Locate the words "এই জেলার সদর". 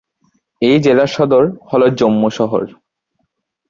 0.61-1.43